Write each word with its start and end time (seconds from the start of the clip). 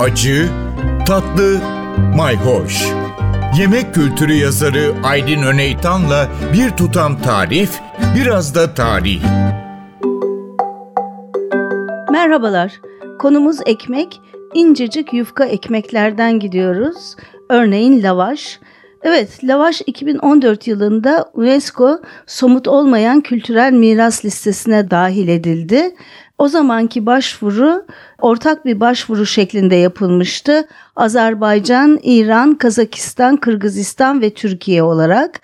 acı, 0.00 0.48
tatlı, 1.06 1.60
mayhoş. 2.16 2.86
Yemek 3.58 3.94
kültürü 3.94 4.32
yazarı 4.32 4.94
Aydın 5.04 5.42
Öneytan'la 5.42 6.28
bir 6.52 6.70
tutam 6.70 7.22
tarif, 7.22 7.80
biraz 8.16 8.54
da 8.54 8.74
tarih. 8.74 9.22
Merhabalar. 12.12 12.80
Konumuz 13.18 13.56
ekmek. 13.66 14.20
İncecik 14.54 15.12
yufka 15.12 15.44
ekmeklerden 15.44 16.38
gidiyoruz. 16.38 17.16
Örneğin 17.50 18.02
lavaş. 18.02 18.60
Evet, 19.08 19.44
lavaş 19.44 19.82
2014 19.86 20.66
yılında 20.66 21.30
UNESCO 21.34 22.00
somut 22.26 22.68
olmayan 22.68 23.20
kültürel 23.20 23.72
miras 23.72 24.24
listesine 24.24 24.90
dahil 24.90 25.28
edildi. 25.28 25.94
O 26.38 26.48
zamanki 26.48 27.06
başvuru 27.06 27.86
ortak 28.20 28.64
bir 28.64 28.80
başvuru 28.80 29.26
şeklinde 29.26 29.74
yapılmıştı. 29.76 30.68
Azerbaycan, 30.96 31.98
İran, 32.02 32.54
Kazakistan, 32.54 33.36
Kırgızistan 33.36 34.20
ve 34.20 34.34
Türkiye 34.34 34.82
olarak 34.82 35.40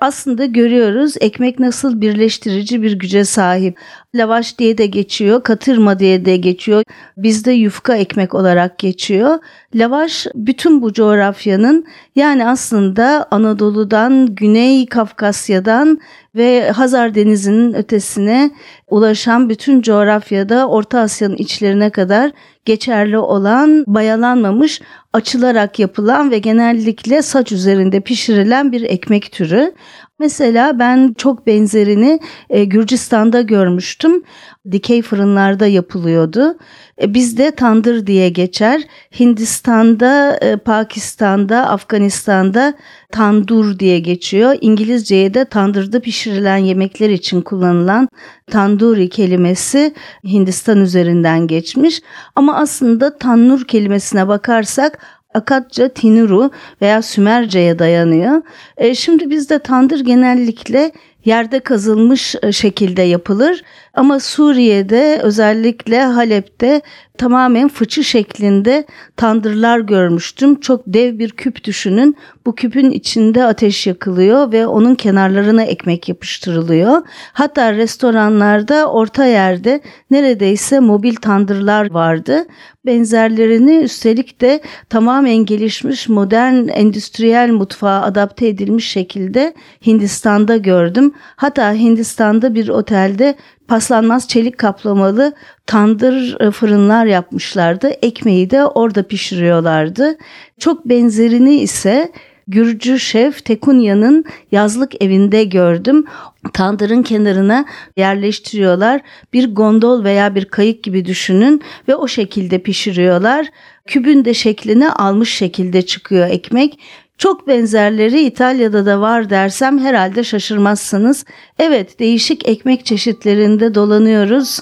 aslında 0.00 0.44
görüyoruz 0.44 1.14
ekmek 1.20 1.58
nasıl 1.58 2.00
birleştirici 2.00 2.82
bir 2.82 2.92
güce 2.98 3.24
sahip. 3.24 3.78
Lavaş 4.14 4.58
diye 4.58 4.78
de 4.78 4.86
geçiyor, 4.86 5.42
katırma 5.42 5.98
diye 5.98 6.24
de 6.24 6.36
geçiyor. 6.36 6.84
Bizde 7.16 7.52
yufka 7.52 7.96
ekmek 7.96 8.34
olarak 8.34 8.78
geçiyor. 8.78 9.38
Lavaş 9.74 10.26
bütün 10.34 10.82
bu 10.82 10.92
coğrafyanın 10.92 11.86
yani 12.16 12.46
aslında 12.46 13.26
Anadolu'dan, 13.30 14.34
Güney 14.34 14.86
Kafkasya'dan 14.86 15.98
ve 16.34 16.70
Hazar 16.70 17.14
Denizi'nin 17.14 17.74
ötesine 17.74 18.50
ulaşan 18.88 19.48
bütün 19.48 19.82
coğrafyada 19.82 20.68
Orta 20.68 21.00
Asya'nın 21.00 21.36
içlerine 21.36 21.90
kadar 21.90 22.32
geçerli 22.64 23.18
olan, 23.18 23.84
bayalanmamış, 23.86 24.80
açılarak 25.12 25.78
yapılan 25.78 26.30
ve 26.30 26.38
genellikle 26.38 27.22
saç 27.22 27.52
üzerinde 27.52 28.00
pişirilen 28.00 28.72
bir 28.72 28.82
ekmek 28.82 29.32
türü. 29.32 29.74
Mesela 30.20 30.78
ben 30.78 31.14
çok 31.18 31.46
benzerini 31.46 32.20
e, 32.50 32.64
Gürcistan'da 32.64 33.40
görmüştüm. 33.40 34.22
Dikey 34.70 35.02
fırınlarda 35.02 35.66
yapılıyordu. 35.66 36.58
E, 37.02 37.14
bizde 37.14 37.50
tandır 37.50 38.06
diye 38.06 38.28
geçer. 38.28 38.82
Hindistan'da, 39.20 40.38
e, 40.42 40.56
Pakistan'da, 40.56 41.68
Afganistan'da 41.70 42.74
tandur 43.12 43.78
diye 43.78 43.98
geçiyor. 43.98 44.56
İngilizceye 44.60 45.34
de 45.34 45.44
tandırda 45.44 46.00
pişirilen 46.00 46.56
yemekler 46.56 47.10
için 47.10 47.40
kullanılan 47.40 48.08
tanduri 48.50 49.08
kelimesi 49.08 49.94
Hindistan 50.24 50.80
üzerinden 50.80 51.46
geçmiş. 51.46 52.02
Ama 52.36 52.56
aslında 52.56 53.18
tannur 53.18 53.64
kelimesine 53.64 54.28
bakarsak 54.28 54.98
Akatça 55.34 55.88
Tinuru 55.88 56.50
veya 56.82 57.02
Sümerce'ye 57.02 57.78
dayanıyor. 57.78 58.42
E, 58.76 58.94
şimdi 58.94 59.30
bizde 59.30 59.58
tandır 59.58 60.00
genellikle 60.00 60.92
yerde 61.24 61.60
kazılmış 61.60 62.34
e, 62.42 62.52
şekilde 62.52 63.02
yapılır 63.02 63.62
ama 64.00 64.20
Suriye'de 64.20 65.20
özellikle 65.22 66.02
Halep'te 66.02 66.80
tamamen 67.18 67.68
fıçı 67.68 68.04
şeklinde 68.04 68.86
tandırlar 69.16 69.80
görmüştüm. 69.80 70.60
Çok 70.60 70.82
dev 70.86 71.18
bir 71.18 71.30
küp 71.30 71.64
düşünün. 71.64 72.16
Bu 72.46 72.54
küpün 72.54 72.90
içinde 72.90 73.44
ateş 73.44 73.86
yakılıyor 73.86 74.52
ve 74.52 74.66
onun 74.66 74.94
kenarlarına 74.94 75.62
ekmek 75.62 76.08
yapıştırılıyor. 76.08 77.02
Hatta 77.32 77.72
restoranlarda 77.72 78.86
orta 78.92 79.24
yerde 79.24 79.80
neredeyse 80.10 80.80
mobil 80.80 81.14
tandırlar 81.14 81.90
vardı. 81.90 82.44
Benzerlerini 82.86 83.76
üstelik 83.76 84.40
de 84.40 84.60
tamamen 84.88 85.36
gelişmiş 85.36 86.08
modern 86.08 86.68
endüstriyel 86.68 87.50
mutfağa 87.50 88.02
adapte 88.02 88.48
edilmiş 88.48 88.90
şekilde 88.90 89.54
Hindistan'da 89.86 90.56
gördüm. 90.56 91.12
Hatta 91.36 91.72
Hindistan'da 91.72 92.54
bir 92.54 92.68
otelde 92.68 93.36
paslanmaz 93.70 94.28
çelik 94.28 94.58
kaplamalı 94.58 95.32
tandır 95.66 96.40
e, 96.40 96.50
fırınlar 96.50 97.06
yapmışlardı. 97.06 97.88
Ekmeği 97.88 98.50
de 98.50 98.66
orada 98.66 99.02
pişiriyorlardı. 99.02 100.18
Çok 100.58 100.88
benzerini 100.88 101.54
ise 101.54 102.12
Gürcü 102.48 103.00
şef 103.00 103.44
Tekunya'nın 103.44 104.24
yazlık 104.52 105.02
evinde 105.02 105.44
gördüm. 105.44 106.04
Tandırın 106.52 107.02
kenarına 107.02 107.64
yerleştiriyorlar. 107.96 109.00
Bir 109.32 109.54
gondol 109.54 110.04
veya 110.04 110.34
bir 110.34 110.44
kayık 110.44 110.82
gibi 110.82 111.04
düşünün 111.04 111.62
ve 111.88 111.94
o 111.96 112.08
şekilde 112.08 112.58
pişiriyorlar. 112.58 113.46
Kübün 113.86 114.24
de 114.24 114.34
şeklini 114.34 114.90
almış 114.90 115.34
şekilde 115.34 115.82
çıkıyor 115.82 116.28
ekmek. 116.28 116.78
Çok 117.20 117.48
benzerleri 117.48 118.20
İtalya'da 118.20 118.86
da 118.86 119.00
var 119.00 119.30
dersem 119.30 119.78
herhalde 119.78 120.24
şaşırmazsınız. 120.24 121.24
Evet 121.58 121.98
değişik 121.98 122.48
ekmek 122.48 122.86
çeşitlerinde 122.86 123.74
dolanıyoruz. 123.74 124.60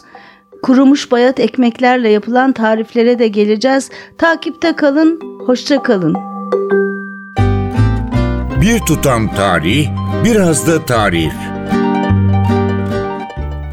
Kurumuş 0.62 1.10
bayat 1.10 1.40
ekmeklerle 1.40 2.08
yapılan 2.08 2.52
tariflere 2.52 3.18
de 3.18 3.28
geleceğiz. 3.28 3.90
Takipte 4.18 4.76
kalın, 4.76 5.20
hoşça 5.46 5.82
kalın. 5.82 6.14
Bir 8.60 8.80
tutam 8.80 9.34
tarih, 9.34 9.88
biraz 10.24 10.66
da 10.66 10.84
tarif. 10.86 11.57